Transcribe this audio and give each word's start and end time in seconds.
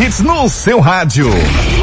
hits 0.00 0.20
no 0.20 0.48
seu 0.48 0.78
rádio. 0.80 1.28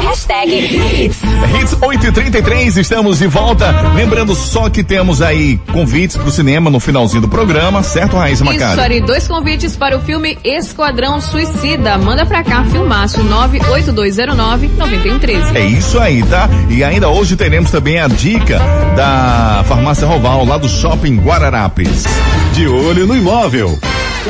Hashtag 0.02 0.50
Hits. 0.50 1.18
Hits 1.54 1.76
833, 1.80 2.76
estamos 2.78 3.18
de 3.18 3.26
volta. 3.26 3.70
Lembrando 3.94 4.34
só 4.34 4.70
que 4.70 4.82
temos 4.82 5.20
aí 5.20 5.58
convites 5.72 6.16
pro 6.16 6.30
cinema 6.30 6.70
no 6.70 6.80
finalzinho 6.80 7.20
do 7.20 7.28
programa, 7.28 7.82
certo, 7.82 8.16
Raíssa 8.16 8.44
Isso, 8.44 8.52
Macari? 8.52 8.80
Ari, 8.80 9.00
dois 9.00 9.28
convites 9.28 9.76
para 9.76 9.96
o 9.96 10.00
filme 10.00 10.38
Esquadrão 10.42 11.20
Suicida. 11.20 11.98
Manda 11.98 12.24
pra 12.24 12.42
cá, 12.42 12.64
filmaço 12.64 13.22
98209-9113. 13.24 15.54
É 15.54 15.66
isso 15.66 15.98
aí, 15.98 16.22
tá? 16.22 16.48
E 16.70 16.82
ainda 16.82 17.08
hoje 17.08 17.36
teremos 17.36 17.70
também 17.70 17.98
a 17.98 18.08
dica 18.08 18.58
da 18.96 19.62
Farmácia 19.68 20.06
Roval, 20.06 20.46
lá 20.46 20.56
do 20.56 20.68
Shopping 20.68 21.16
Guararapes. 21.16 22.04
De 22.54 22.66
olho 22.66 23.06
no 23.06 23.14
imóvel. 23.14 23.78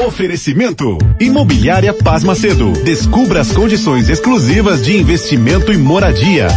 Oferecimento. 0.05 0.99
Imobiliária 1.19 1.93
Paz 1.93 2.23
Macedo. 2.23 2.71
Descubra 2.85 3.41
as 3.41 3.51
condições 3.51 4.11
exclusivas 4.11 4.85
de 4.85 4.95
investimento 4.95 5.73
e 5.73 5.77
moradia. 5.79 6.49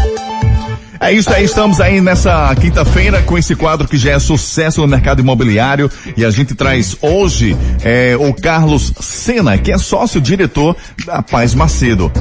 É 1.00 1.14
isso 1.14 1.32
aí, 1.32 1.46
estamos 1.46 1.80
aí 1.80 2.02
nessa 2.02 2.54
quinta-feira 2.56 3.22
com 3.22 3.38
esse 3.38 3.56
quadro 3.56 3.88
que 3.88 3.98
já 3.98 4.12
é 4.12 4.20
sucesso 4.20 4.82
no 4.82 4.88
mercado 4.88 5.22
imobiliário 5.22 5.90
e 6.18 6.26
a 6.26 6.30
gente 6.30 6.54
traz 6.54 6.98
hoje 7.02 7.56
é, 7.82 8.18
o 8.20 8.34
Carlos 8.34 8.92
Sena, 9.00 9.58
que 9.58 9.72
é 9.72 9.78
sócio-diretor 9.78 10.76
da 11.06 11.24
Paz 11.24 11.56
Macedo. 11.56 12.12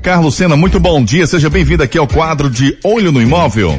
Carlos 0.00 0.34
Sena, 0.34 0.56
muito 0.56 0.80
bom 0.80 1.04
dia, 1.04 1.26
seja 1.26 1.50
bem-vindo 1.50 1.82
aqui 1.82 1.98
ao 1.98 2.08
quadro 2.08 2.48
de 2.48 2.78
Olho 2.82 3.12
no 3.12 3.20
Imóvel. 3.20 3.78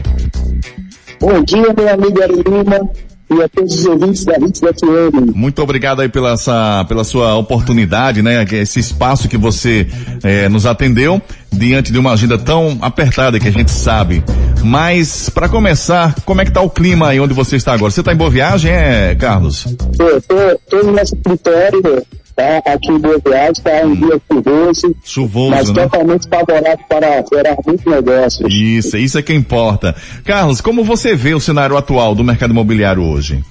Bom 1.19 1.43
dia, 1.43 1.73
meu 1.75 1.89
amigo 1.91 2.21
Ari 2.21 2.35
Lima 2.35 3.12
e 3.37 3.43
a 3.43 3.49
todos 3.49 3.79
os 3.79 3.85
ouvintes 3.85 4.25
da 4.25 4.37
Hits 4.37 4.59
FM. 4.59 5.35
Muito 5.35 5.61
obrigado 5.61 6.01
aí 6.01 6.09
pela, 6.09 6.33
essa, 6.33 6.85
pela 6.87 7.03
sua 7.03 7.35
oportunidade, 7.35 8.21
né? 8.21 8.45
Esse 8.51 8.79
espaço 8.79 9.27
que 9.27 9.37
você 9.37 9.87
eh, 10.23 10.49
nos 10.49 10.65
atendeu 10.65 11.21
diante 11.51 11.91
de 11.91 11.99
uma 11.99 12.13
agenda 12.13 12.37
tão 12.37 12.77
apertada 12.81 13.39
que 13.39 13.47
a 13.47 13.51
gente 13.51 13.71
sabe. 13.71 14.23
Mas 14.63 15.29
para 15.29 15.49
começar, 15.49 16.15
como 16.25 16.41
é 16.41 16.45
que 16.45 16.51
tá 16.51 16.61
o 16.61 16.69
clima 16.69 17.09
aí 17.09 17.19
onde 17.19 17.33
você 17.33 17.55
está 17.55 17.73
agora? 17.73 17.91
Você 17.91 17.99
está 17.99 18.13
em 18.13 18.17
boa 18.17 18.29
viagem, 18.29 18.71
é, 18.71 19.15
Carlos? 19.15 19.65
Tô, 19.97 20.21
tô, 20.21 20.59
tô 20.69 20.85
no 20.85 20.93
nosso 20.93 21.15
escritório, 21.15 22.03
tá? 22.35 22.61
Aqui 22.65 22.91
em 22.91 22.99
Boa 22.99 23.19
Viagem, 23.25 23.63
tá 23.63 23.85
um 23.85 23.95
dia 23.95 24.21
chuvoso, 24.29 24.87
mas 24.87 25.09
Chuvoso, 25.09 25.73
né? 25.73 25.83
totalmente 25.83 26.27
favorável 26.27 26.85
para 26.87 27.23
gerar 27.31 27.57
muitos 27.65 27.85
negócios. 27.85 28.53
Isso, 28.53 28.97
isso 28.97 29.17
é 29.17 29.21
que 29.21 29.33
importa. 29.33 29.95
Carlos, 30.25 30.61
como 30.61 30.83
você 30.83 31.15
vê 31.15 31.33
o 31.33 31.39
cenário 31.39 31.77
atual 31.77 32.15
do 32.15 32.23
mercado 32.23 32.51
imobiliário 32.51 33.03
hoje? 33.03 33.43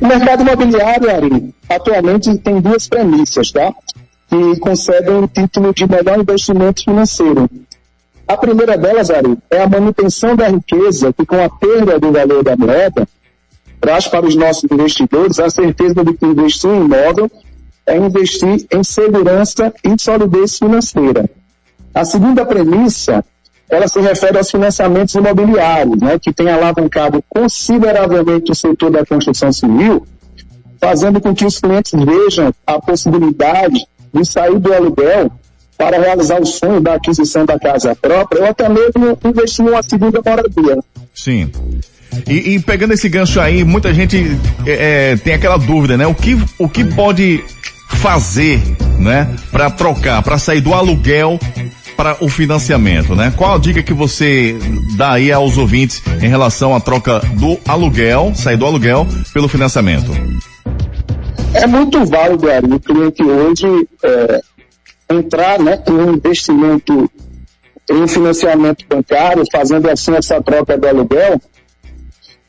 O 0.00 0.06
mercado 0.06 0.42
imobiliário, 0.42 1.10
Ari, 1.10 1.54
atualmente 1.68 2.36
tem 2.38 2.60
duas 2.60 2.88
premissas, 2.88 3.52
tá? 3.52 3.72
Que 4.28 4.58
concedem 4.60 5.14
o 5.16 5.28
título 5.28 5.72
de 5.72 5.86
melhor 5.86 6.18
investimento 6.18 6.82
financeiro. 6.84 7.48
A 8.26 8.36
primeira 8.36 8.76
delas, 8.78 9.10
Ari, 9.10 9.36
é 9.50 9.62
a 9.62 9.68
manutenção 9.68 10.34
da 10.34 10.48
riqueza 10.48 11.12
que 11.12 11.24
com 11.26 11.42
a 11.42 11.48
perda 11.48 11.98
do 11.98 12.10
valor 12.12 12.42
da 12.42 12.56
moeda 12.56 13.06
traz 13.82 14.06
para 14.06 14.24
os 14.24 14.36
nossos 14.36 14.62
investidores 14.70 15.40
a 15.40 15.50
certeza 15.50 16.04
de 16.04 16.14
que 16.14 16.24
investir 16.24 16.70
em 16.70 16.84
imóvel 16.84 17.28
é 17.84 17.96
investir 17.96 18.64
em 18.72 18.84
segurança 18.84 19.74
e 19.82 20.00
solidez 20.00 20.56
financeira. 20.56 21.28
A 21.92 22.04
segunda 22.04 22.46
premissa, 22.46 23.24
ela 23.68 23.88
se 23.88 24.00
refere 24.00 24.38
aos 24.38 24.48
financiamentos 24.48 25.16
imobiliários, 25.16 26.00
né, 26.00 26.16
que 26.16 26.32
tem 26.32 26.48
alavancado 26.48 27.22
consideravelmente 27.28 28.52
o 28.52 28.54
setor 28.54 28.92
da 28.92 29.04
construção 29.04 29.52
civil, 29.52 30.06
fazendo 30.80 31.20
com 31.20 31.34
que 31.34 31.44
os 31.44 31.58
clientes 31.58 31.92
vejam 31.92 32.54
a 32.64 32.78
possibilidade 32.78 33.84
de 34.14 34.24
sair 34.24 34.60
do 34.60 34.72
aluguel 34.72 35.28
para 35.76 35.98
realizar 35.98 36.40
o 36.40 36.46
sonho 36.46 36.80
da 36.80 36.94
aquisição 36.94 37.44
da 37.44 37.58
casa 37.58 37.96
própria 37.96 38.42
ou 38.42 38.48
até 38.48 38.68
mesmo 38.68 39.18
investir 39.24 39.66
em 39.66 39.70
uma 39.70 39.82
segunda 39.82 40.22
moradia. 40.24 40.78
Sim. 41.12 41.50
E, 42.28 42.54
e 42.54 42.60
pegando 42.60 42.92
esse 42.92 43.08
gancho 43.08 43.40
aí, 43.40 43.64
muita 43.64 43.92
gente 43.92 44.38
é, 44.66 45.12
é, 45.12 45.16
tem 45.16 45.34
aquela 45.34 45.56
dúvida, 45.56 45.96
né? 45.96 46.06
O 46.06 46.14
que, 46.14 46.38
o 46.58 46.68
que 46.68 46.84
pode 46.84 47.44
fazer, 47.88 48.60
né? 48.98 49.34
Para 49.50 49.70
trocar, 49.70 50.22
para 50.22 50.38
sair 50.38 50.60
do 50.60 50.74
aluguel 50.74 51.38
para 51.96 52.16
o 52.20 52.28
financiamento, 52.28 53.14
né? 53.14 53.32
Qual 53.36 53.54
a 53.54 53.58
dica 53.58 53.82
que 53.82 53.92
você 53.92 54.56
dá 54.96 55.12
aí 55.12 55.30
aos 55.30 55.56
ouvintes 55.56 56.02
em 56.20 56.28
relação 56.28 56.74
à 56.74 56.80
troca 56.80 57.20
do 57.34 57.58
aluguel, 57.66 58.32
sair 58.34 58.56
do 58.56 58.66
aluguel 58.66 59.06
pelo 59.32 59.48
financiamento? 59.48 60.10
É 61.54 61.66
muito 61.66 62.04
válido, 62.06 62.46
o 62.74 62.80
cliente 62.80 63.22
hoje 63.22 63.88
é, 64.02 64.40
entrar 65.10 65.58
né, 65.58 65.82
em 65.86 65.92
um 65.92 66.14
investimento 66.14 67.10
em 67.90 68.06
financiamento 68.06 68.86
bancário, 68.88 69.44
fazendo 69.52 69.90
assim 69.90 70.14
essa 70.14 70.40
troca 70.40 70.78
do 70.78 70.88
aluguel, 70.88 71.40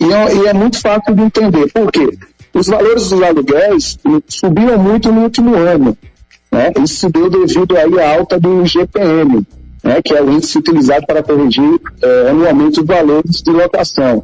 e 0.04 0.14
é, 0.14 0.36
e 0.36 0.48
é 0.48 0.54
muito 0.54 0.80
fácil 0.80 1.16
de 1.16 1.22
entender. 1.24 1.72
Por 1.72 1.92
quê? 1.92 2.18
Os 2.54 2.68
valores 2.68 3.10
dos 3.10 3.22
aluguéis 3.22 3.98
subiram 4.28 4.78
muito 4.78 5.12
no 5.12 5.22
último 5.22 5.56
ano. 5.56 5.98
Né? 6.52 6.72
Isso 6.84 6.96
se 6.96 7.10
deu 7.10 7.30
devido 7.30 7.76
aí 7.76 8.00
à 8.00 8.16
alta 8.16 8.40
do 8.40 8.64
GPM, 8.66 9.46
né? 9.84 10.02
que 10.04 10.14
é 10.14 10.22
o 10.22 10.32
índice 10.32 10.60
utilizado 10.60 11.06
para 11.08 11.24
corrigir 11.24 11.80
é, 12.02 12.30
anualmente 12.30 12.80
os 12.80 12.86
valores 12.86 13.42
de 13.42 13.52
locação. 13.52 14.24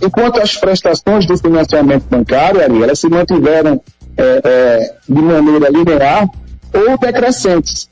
Enquanto 0.00 0.40
as 0.40 0.56
prestações 0.56 1.26
do 1.26 1.36
financiamento 1.36 2.04
bancário, 2.08 2.62
Ari, 2.62 2.82
elas 2.82 2.98
se 2.98 3.08
mantiveram 3.08 3.80
é, 4.16 4.40
é, 4.44 4.94
de 5.08 5.22
maneira 5.22 5.68
linear 5.68 6.28
ou 6.72 6.98
decrescentes. 6.98 7.88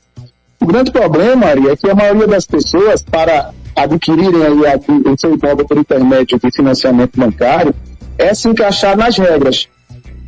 O 0.61 0.65
grande 0.65 0.91
problema, 0.91 1.47
Ari, 1.47 1.69
é 1.69 1.75
que 1.75 1.89
a 1.89 1.95
maioria 1.95 2.27
das 2.27 2.45
pessoas, 2.45 3.01
para 3.01 3.51
adquirirem 3.75 4.43
aí 4.43 4.79
o 5.05 5.19
seu 5.19 5.33
imóvel 5.33 5.65
por 5.65 5.77
intermédio 5.77 6.39
de 6.39 6.51
financiamento 6.51 7.19
bancário, 7.19 7.73
é 8.17 8.33
se 8.33 8.47
encaixar 8.47 8.97
nas 8.97 9.17
regras. 9.17 9.67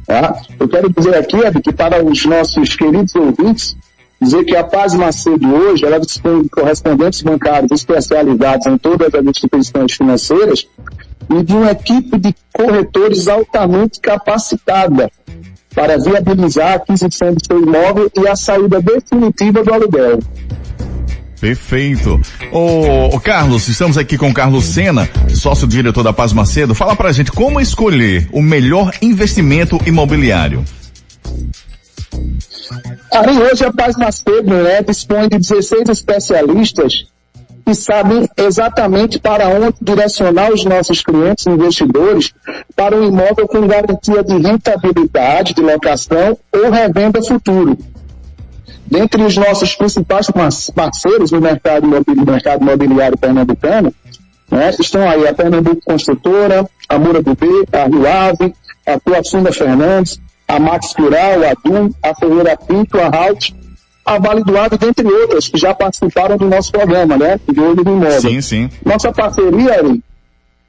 Tá? 0.05 0.39
Eu 0.59 0.67
quero 0.67 0.91
dizer 0.91 1.15
aqui, 1.15 1.45
Ari, 1.45 1.61
que 1.61 1.73
para 1.73 2.03
os 2.03 2.25
nossos 2.25 2.75
queridos 2.75 3.15
ouvintes, 3.15 3.75
dizer 4.21 4.43
que 4.45 4.55
a 4.55 4.63
Paz 4.63 4.93
Macedo 4.93 5.53
hoje, 5.53 5.85
ela 5.85 5.99
dispõe 5.99 6.43
de 6.43 6.49
correspondentes 6.49 7.21
bancários 7.21 7.71
especializados 7.71 8.67
em 8.67 8.77
todas 8.77 9.13
as 9.13 9.25
instituições 9.25 9.93
financeiras 9.93 10.67
e 11.29 11.43
de 11.43 11.53
uma 11.53 11.71
equipe 11.71 12.17
de 12.17 12.35
corretores 12.53 13.27
altamente 13.27 13.99
capacitada 13.99 15.11
para 15.73 15.97
viabilizar 15.97 16.71
a 16.71 16.75
aquisição 16.75 17.33
do 17.33 17.45
seu 17.45 17.61
imóvel 17.61 18.09
e 18.15 18.27
a 18.27 18.35
saída 18.35 18.81
definitiva 18.81 19.63
do 19.63 19.73
aluguel. 19.73 20.19
Perfeito. 21.45 22.19
Ô, 22.51 23.15
ô, 23.15 23.19
Carlos, 23.19 23.67
estamos 23.67 23.99
aqui 23.99 24.17
com 24.17 24.31
o 24.31 24.33
Carlos 24.33 24.65
Sena, 24.65 25.07
sócio-diretor 25.29 26.01
da 26.01 26.11
Paz 26.11 26.33
Macedo. 26.33 26.73
Fala 26.73 26.95
pra 26.95 27.11
gente 27.11 27.31
como 27.31 27.61
escolher 27.61 28.27
o 28.31 28.41
melhor 28.41 28.91
investimento 28.99 29.77
imobiliário. 29.85 30.65
Ari, 33.11 33.37
hoje 33.37 33.63
a 33.63 33.71
Paz 33.71 33.95
Macedo 33.95 34.55
né, 34.55 34.81
dispõe 34.81 35.29
de 35.29 35.37
16 35.37 35.87
especialistas 35.87 37.05
que 37.63 37.75
sabem 37.75 38.27
exatamente 38.37 39.19
para 39.19 39.47
onde 39.47 39.75
direcionar 39.79 40.51
os 40.51 40.65
nossos 40.65 41.03
clientes 41.03 41.45
investidores 41.45 42.33
para 42.75 42.95
um 42.95 43.03
imóvel 43.03 43.47
com 43.47 43.67
garantia 43.67 44.23
de 44.23 44.35
rentabilidade 44.35 45.53
de 45.53 45.61
locação 45.61 46.35
ou 46.51 46.71
revenda 46.71 47.21
futuro. 47.21 47.77
Dentre 48.85 49.23
os 49.23 49.35
nossos 49.35 49.75
principais 49.75 50.27
parceiros 50.73 51.31
no 51.31 51.41
mercado, 51.41 51.85
imobili- 51.85 52.23
mercado 52.25 52.61
imobiliário 52.61 53.17
pernambucano, 53.17 53.93
né, 54.51 54.69
estão 54.79 55.09
aí 55.09 55.27
a 55.27 55.33
Pernambuco 55.33 55.81
Construtora, 55.85 56.65
a 56.87 56.99
Moura 56.99 57.21
do 57.21 57.33
B, 57.35 57.47
a 57.73 57.85
Rio 57.85 58.07
Ave, 58.07 58.53
a 58.85 58.99
Tuaçunda 58.99 59.51
Fernandes, 59.51 60.19
a 60.47 60.59
Max 60.59 60.93
Plural, 60.93 61.39
a 61.43 61.53
DUM, 61.67 61.89
a 62.03 62.13
Ferreira 62.13 62.55
Pinto, 62.55 62.99
a 62.99 63.07
Halt, 63.07 63.55
a 64.05 64.19
Vale 64.19 64.43
do 64.43 64.55
Ave, 64.55 64.77
dentre 64.77 65.07
outras, 65.07 65.47
que 65.47 65.57
já 65.57 65.73
participaram 65.73 66.37
do 66.37 66.47
nosso 66.47 66.71
programa, 66.71 67.17
né, 67.17 67.39
de 67.51 67.59
Olho 67.59 67.83
do 67.83 67.89
Imóvel. 67.89 68.21
Sim, 68.21 68.41
sim. 68.41 68.69
Nossa 68.85 69.11
parceria, 69.11 69.81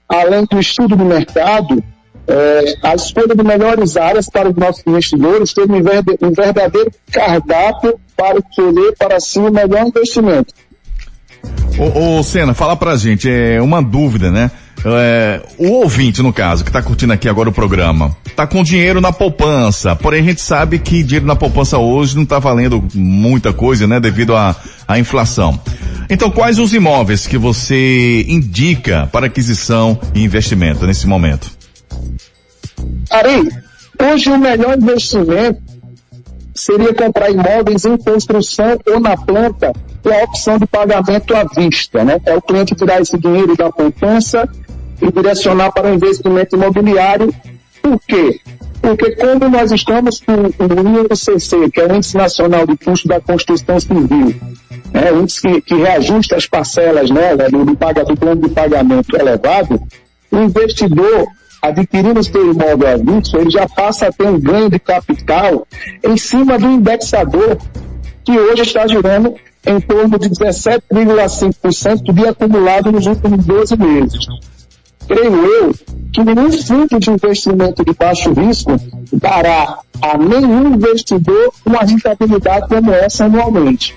além 0.08 0.46
do 0.50 0.58
estudo 0.58 0.96
do 0.96 1.04
mercado, 1.04 1.84
é, 2.28 2.74
a 2.82 2.94
escolha 2.94 3.34
de 3.34 3.42
melhores 3.42 3.96
áreas 3.96 4.28
para 4.28 4.48
os 4.48 4.56
nossos 4.56 4.82
investidores, 4.86 5.52
teve 5.52 5.72
um 5.72 6.32
verdadeiro 6.32 6.90
cardápio 7.10 7.98
para 8.16 8.38
escolher 8.38 8.94
para 8.98 9.20
si 9.20 9.38
o 9.38 9.50
melhor 9.50 9.86
investimento. 9.86 10.52
Ô, 11.78 12.18
ô 12.18 12.22
Sena, 12.22 12.54
fala 12.54 12.76
pra 12.76 12.96
gente, 12.96 13.30
é 13.30 13.60
uma 13.60 13.82
dúvida, 13.82 14.30
né? 14.30 14.50
É, 14.84 15.40
o 15.58 15.68
ouvinte, 15.68 16.22
no 16.22 16.32
caso, 16.32 16.64
que 16.64 16.70
tá 16.70 16.80
curtindo 16.80 17.12
aqui 17.12 17.28
agora 17.28 17.48
o 17.48 17.52
programa, 17.52 18.16
tá 18.34 18.46
com 18.46 18.62
dinheiro 18.62 19.00
na 19.00 19.12
poupança, 19.12 19.96
porém 19.96 20.20
a 20.20 20.24
gente 20.24 20.40
sabe 20.40 20.78
que 20.78 21.02
dinheiro 21.02 21.26
na 21.26 21.34
poupança 21.34 21.78
hoje 21.78 22.16
não 22.16 22.24
tá 22.24 22.38
valendo 22.38 22.84
muita 22.94 23.52
coisa, 23.52 23.86
né? 23.86 23.98
Devido 23.98 24.36
à, 24.36 24.54
à 24.86 24.98
inflação. 24.98 25.58
Então, 26.08 26.30
quais 26.30 26.58
os 26.58 26.72
imóveis 26.72 27.26
que 27.26 27.36
você 27.36 28.24
indica 28.28 29.08
para 29.10 29.26
aquisição 29.26 29.98
e 30.14 30.22
investimento 30.22 30.86
nesse 30.86 31.06
momento? 31.06 31.55
Ari, 33.10 33.48
hoje 34.02 34.30
o 34.30 34.38
melhor 34.38 34.76
investimento 34.76 35.62
seria 36.54 36.92
comprar 36.94 37.30
imóveis 37.30 37.84
em 37.84 37.96
construção 37.96 38.78
ou 38.86 38.98
na 38.98 39.16
planta 39.16 39.72
com 40.02 40.10
a 40.10 40.24
opção 40.24 40.58
de 40.58 40.66
pagamento 40.66 41.34
à 41.34 41.44
vista, 41.44 42.04
né? 42.04 42.20
É 42.24 42.34
o 42.34 42.42
cliente 42.42 42.74
tirar 42.74 43.00
esse 43.00 43.18
dinheiro 43.18 43.56
da 43.56 43.70
poupança 43.70 44.48
e 45.00 45.12
direcionar 45.12 45.72
para 45.72 45.90
o 45.90 45.94
investimento 45.94 46.56
imobiliário. 46.56 47.34
Por 47.82 48.00
quê? 48.06 48.40
Porque 48.80 49.16
como 49.16 49.48
nós 49.48 49.72
estamos 49.72 50.20
com 50.20 50.32
o 50.32 51.00
INCC, 51.00 51.70
que 51.70 51.80
é 51.80 51.86
o 51.86 51.96
Índice 51.96 52.16
Nacional 52.16 52.66
de 52.66 52.76
Custo 52.76 53.08
da 53.08 53.20
Construção 53.20 53.80
Civil, 53.80 54.34
né, 54.92 55.12
o 55.12 55.22
índice 55.22 55.42
que, 55.42 55.60
que 55.60 55.74
reajusta 55.74 56.36
as 56.36 56.46
parcelas 56.46 57.10
né, 57.10 57.34
do, 57.50 57.64
do, 57.64 57.74
do 57.74 58.16
plano 58.16 58.48
de 58.48 58.50
pagamento 58.50 59.16
elevado, 59.16 59.80
o 60.30 60.38
investidor 60.38 61.26
adquirindo 61.68 62.22
seu 62.22 62.52
imóvel 62.52 62.88
à 62.88 63.40
ele 63.40 63.50
já 63.50 63.68
passa 63.68 64.06
a 64.06 64.12
ter 64.12 64.26
um 64.26 64.38
ganho 64.38 64.70
de 64.70 64.78
capital 64.78 65.66
em 66.02 66.16
cima 66.16 66.58
do 66.58 66.66
indexador, 66.66 67.58
que 68.24 68.38
hoje 68.38 68.62
está 68.62 68.86
girando 68.86 69.34
em 69.66 69.80
torno 69.80 70.18
de 70.18 70.28
17,5% 70.30 72.12
de 72.12 72.26
acumulado 72.26 72.92
nos 72.92 73.06
últimos 73.06 73.44
12 73.44 73.76
meses. 73.76 74.26
Creio 75.06 75.44
eu 75.44 75.74
que 76.12 76.24
nenhum 76.24 76.50
fundo 76.52 76.98
de 76.98 77.10
investimento 77.10 77.84
de 77.84 77.92
baixo 77.92 78.32
risco 78.32 78.72
dará 79.12 79.78
a 80.00 80.18
nenhum 80.18 80.74
investidor 80.74 81.52
uma 81.64 81.80
rentabilidade 81.80 82.68
como 82.68 82.92
essa 82.92 83.24
anualmente. 83.24 83.94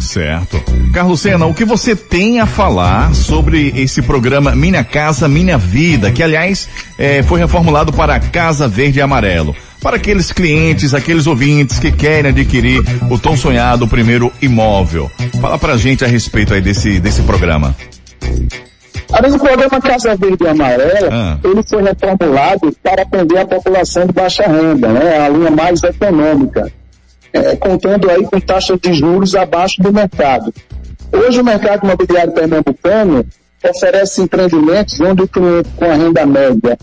Certo. 0.00 0.62
Carlos 0.92 1.20
Sena, 1.20 1.46
o 1.46 1.54
que 1.54 1.64
você 1.64 1.94
tem 1.94 2.40
a 2.40 2.46
falar 2.46 3.14
sobre 3.14 3.72
esse 3.76 4.02
programa 4.02 4.54
Minha 4.54 4.84
Casa 4.84 5.28
Minha 5.28 5.58
Vida, 5.58 6.10
que 6.10 6.22
aliás 6.22 6.68
é, 6.98 7.22
foi 7.22 7.40
reformulado 7.40 7.92
para 7.92 8.18
Casa 8.20 8.68
Verde 8.68 8.98
e 8.98 9.02
Amarelo? 9.02 9.54
Para 9.82 9.96
aqueles 9.96 10.32
clientes, 10.32 10.94
aqueles 10.94 11.26
ouvintes 11.26 11.78
que 11.78 11.92
querem 11.92 12.30
adquirir 12.30 12.82
o 13.10 13.18
tão 13.18 13.36
sonhado 13.36 13.86
primeiro 13.86 14.32
imóvel. 14.40 15.10
Fala 15.40 15.58
pra 15.58 15.76
gente 15.76 16.04
a 16.04 16.08
respeito 16.08 16.54
aí 16.54 16.60
desse, 16.60 16.98
desse 16.98 17.22
programa. 17.22 17.76
Além 19.12 19.30
do 19.30 19.38
programa 19.38 19.80
Casa 19.80 20.16
Verde 20.16 20.44
e 20.44 20.48
Amarela, 20.48 21.08
ah. 21.12 21.38
ele 21.44 21.62
foi 21.62 21.82
reformulado 21.82 22.74
para 22.82 23.02
atender 23.02 23.38
a 23.38 23.46
população 23.46 24.06
de 24.06 24.12
baixa 24.12 24.44
renda, 24.44 24.88
né? 24.88 25.18
A 25.24 25.28
linha 25.28 25.50
mais 25.50 25.82
econômica 25.82 26.72
é, 27.36 27.56
contando 27.56 28.10
aí 28.10 28.24
com 28.24 28.40
taxas 28.40 28.78
de 28.80 28.92
juros 28.94 29.34
abaixo 29.34 29.82
do 29.82 29.92
mercado. 29.92 30.52
Hoje 31.12 31.40
o 31.40 31.44
mercado 31.44 31.84
imobiliário 31.84 32.32
pernambucano 32.32 33.24
oferece 33.64 34.22
empreendimentos 34.22 35.00
onde 35.00 35.22
o 35.22 35.28
cliente 35.28 35.70
com 35.76 35.84
a 35.84 35.94
renda 35.94 36.26
média 36.26 36.78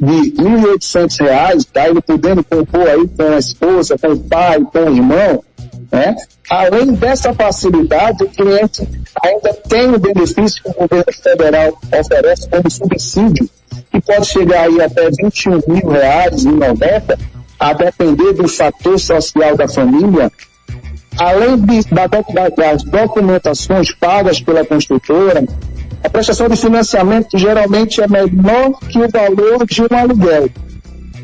de 0.00 0.12
R$ 0.12 0.76
1.800, 0.78 1.66
tá, 1.72 1.88
ele 1.88 2.00
podendo 2.00 2.42
compor 2.42 2.88
aí 2.88 3.08
com 3.08 3.34
a 3.34 3.38
esposa, 3.38 3.96
com 3.96 4.08
o 4.08 4.20
pai, 4.20 4.60
com 4.60 4.78
o 4.80 4.96
irmão, 4.96 5.44
né? 5.90 6.16
Além 6.50 6.92
dessa 6.92 7.32
facilidade, 7.32 8.24
o 8.24 8.28
cliente 8.28 8.86
ainda 9.22 9.54
tem 9.68 9.94
o 9.94 9.98
benefício 9.98 10.62
que 10.62 10.70
o 10.70 10.74
governo 10.74 11.12
federal 11.12 11.78
oferece 12.00 12.48
como 12.48 12.70
subsídio, 12.70 13.48
que 13.90 14.00
pode 14.00 14.26
chegar 14.26 14.62
aí 14.62 14.82
até 14.82 15.08
21 15.10 15.60
mil 15.68 15.88
reais 15.88 16.42
e 16.42 16.48
90, 16.48 17.18
a 17.64 17.72
depender 17.72 18.34
do 18.34 18.46
fator 18.46 18.98
social 18.98 19.56
da 19.56 19.66
família, 19.66 20.30
além 21.18 21.56
de, 21.56 21.80
da, 21.88 22.06
das 22.06 22.82
documentações 22.82 23.90
pagas 23.94 24.38
pela 24.38 24.66
construtora, 24.66 25.42
a 26.02 26.10
prestação 26.10 26.46
de 26.46 26.56
financiamento 26.56 27.38
geralmente 27.38 28.02
é 28.02 28.06
menor 28.06 28.78
que 28.80 28.98
o 28.98 29.08
valor 29.08 29.64
de 29.64 29.80
um 29.80 29.96
aluguel, 29.96 30.50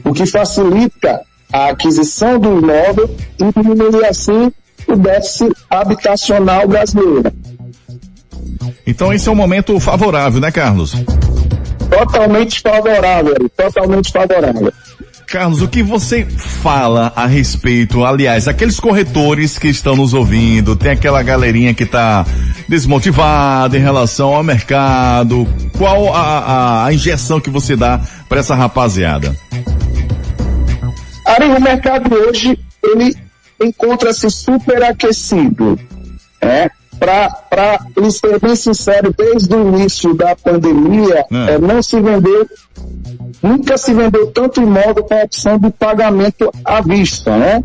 o 0.03 0.15
que 0.15 0.25
facilita 0.25 1.21
a 1.53 1.69
aquisição 1.69 2.39
do 2.39 2.59
imóvel 2.59 3.15
e 3.39 3.63
diminui 3.63 4.03
assim 4.07 4.51
o 4.89 4.97
déficit 4.97 5.55
habitacional 5.69 6.67
brasileiro. 6.67 7.31
Então 8.87 9.13
esse 9.13 9.29
é 9.29 9.33
um 9.33 9.35
momento 9.35 9.79
favorável, 9.79 10.41
né, 10.41 10.51
Carlos? 10.51 10.95
Totalmente 11.91 12.63
favorável, 12.63 13.37
totalmente 13.55 14.11
favorável. 14.11 14.73
Carlos, 15.31 15.63
o 15.63 15.69
que 15.69 15.81
você 15.81 16.25
fala 16.25 17.13
a 17.15 17.25
respeito, 17.25 18.05
aliás, 18.05 18.49
aqueles 18.49 18.81
corretores 18.81 19.57
que 19.57 19.69
estão 19.69 19.95
nos 19.95 20.13
ouvindo, 20.13 20.75
tem 20.75 20.91
aquela 20.91 21.23
galerinha 21.23 21.73
que 21.73 21.85
está 21.85 22.27
desmotivada 22.69 23.79
em 23.79 23.81
relação 23.81 24.35
ao 24.35 24.43
mercado, 24.43 25.47
qual 25.79 26.13
a, 26.13 26.39
a, 26.39 26.87
a 26.87 26.93
injeção 26.93 27.41
que 27.41 27.49
você 27.49 27.77
dá 27.77 28.01
para 28.29 28.41
essa 28.41 28.57
rapaziada? 28.57 29.37
Ari, 31.25 31.47
o 31.47 31.61
mercado 31.61 32.13
hoje, 32.13 32.59
ele 32.83 33.15
encontra-se 33.63 34.29
superaquecido, 34.31 35.79
né? 36.43 36.71
para 37.01 37.81
lhe 37.97 38.11
ser 38.11 38.39
bem 38.39 38.55
sincero, 38.55 39.15
desde 39.17 39.55
o 39.55 39.69
início 39.69 40.13
da 40.13 40.37
pandemia, 40.37 41.25
é. 41.31 41.55
É, 41.55 41.59
não 41.59 41.83
se 41.83 41.99
vendeu, 41.99 42.47
nunca 43.43 43.77
se 43.79 43.93
vendeu 43.93 44.31
tanto 44.31 44.61
imóvel 44.61 45.05
com 45.05 45.15
a 45.15 45.25
opção 45.25 45.59
de 45.59 45.71
pagamento 45.71 46.53
à 46.65 46.81
vista, 46.81 47.37
né? 47.37 47.65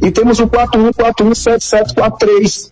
E 0.00 0.10
temos 0.10 0.40
o 0.40 0.46
41417743, 0.46 2.70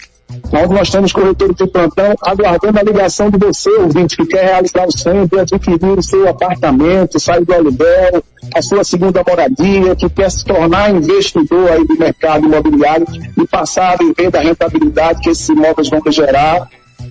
onde 0.52 0.74
nós 0.74 0.90
temos 0.90 1.12
corretores 1.12 1.56
de 1.56 1.66
plantão 1.66 2.14
aguardando 2.22 2.78
a 2.78 2.82
ligação 2.82 3.30
de 3.30 3.38
você, 3.38 3.70
ouvinte, 3.70 4.16
que 4.16 4.26
quer 4.26 4.44
realizar 4.44 4.86
o 4.86 4.96
sonho 4.96 5.26
de 5.26 5.38
adquirir 5.38 5.98
o 5.98 6.02
seu 6.02 6.28
apartamento, 6.28 7.18
sair 7.18 7.44
do 7.44 7.54
aluguel, 7.54 8.22
a 8.54 8.62
sua 8.62 8.84
segunda 8.84 9.22
moradia, 9.26 9.96
que 9.96 10.08
quer 10.08 10.30
se 10.30 10.44
tornar 10.44 10.90
investidor 10.90 11.70
aí 11.70 11.86
do 11.86 11.98
mercado 11.98 12.46
imobiliário 12.46 13.06
e 13.36 13.46
passar 13.46 13.94
a 13.94 13.96
viver 13.96 14.30
da 14.30 14.40
rentabilidade 14.40 15.20
que 15.20 15.30
esses 15.30 15.48
imóveis 15.48 15.88
vão 15.88 16.00
gerar 16.10 16.68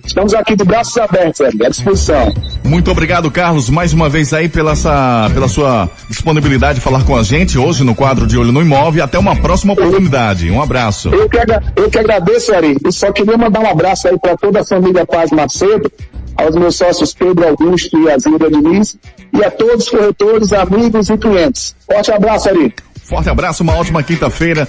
Estamos 0.08 0.32
aqui 0.32 0.56
de 0.56 0.64
braços 0.64 0.96
abertos, 0.96 1.38
Eric, 1.38 1.66
à 1.66 1.68
disposição. 1.68 2.34
Muito 2.64 2.90
obrigado, 2.90 3.30
Carlos, 3.30 3.68
mais 3.68 3.92
uma 3.92 4.08
vez 4.08 4.32
aí 4.32 4.48
pela, 4.48 4.72
essa, 4.72 5.30
pela 5.34 5.48
sua 5.48 5.88
disponibilidade 6.08 6.78
de 6.78 6.80
falar 6.80 7.04
com 7.04 7.14
a 7.14 7.22
gente 7.22 7.58
hoje 7.58 7.84
no 7.84 7.94
quadro 7.94 8.26
de 8.26 8.38
Olho 8.38 8.50
no 8.50 8.62
Imóvel. 8.62 9.04
Até 9.04 9.18
uma 9.18 9.36
próxima 9.36 9.74
oportunidade. 9.74 10.50
Um 10.50 10.62
abraço. 10.62 11.10
Eu 11.10 11.28
que, 11.28 11.36
eu 11.76 11.90
que 11.90 11.98
agradeço, 11.98 12.54
Eric. 12.54 12.88
E 12.88 12.90
só 12.90 13.12
queria 13.12 13.36
mandar 13.36 13.60
um 13.60 13.66
abraço 13.66 14.08
aí 14.08 14.18
para 14.18 14.34
toda 14.34 14.60
a 14.60 14.64
família 14.64 15.04
Paz 15.04 15.30
Macedo, 15.30 15.92
aos 16.34 16.56
meus 16.56 16.76
sócios 16.76 17.12
Pedro 17.12 17.46
Augusto 17.46 17.98
e 17.98 18.10
Azilda 18.10 18.50
Diniz, 18.50 18.96
e 19.30 19.44
a 19.44 19.50
todos 19.50 19.84
os 19.84 19.90
corretores, 19.90 20.54
amigos 20.54 21.10
e 21.10 21.18
clientes. 21.18 21.76
Forte 21.86 22.10
abraço, 22.10 22.48
Eric. 22.48 22.82
Forte 23.04 23.28
abraço, 23.28 23.62
uma 23.62 23.74
ótima 23.74 24.02
quinta-feira. 24.02 24.66